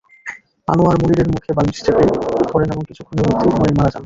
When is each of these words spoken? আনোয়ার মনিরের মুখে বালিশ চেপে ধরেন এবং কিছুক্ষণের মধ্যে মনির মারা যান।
আনোয়ার 0.67 0.97
মনিরের 1.01 1.27
মুখে 1.33 1.51
বালিশ 1.57 1.77
চেপে 1.85 2.05
ধরেন 2.49 2.69
এবং 2.71 2.83
কিছুক্ষণের 2.89 3.25
মধ্যে 3.29 3.47
মনির 3.53 3.77
মারা 3.77 3.89
যান। 3.89 3.99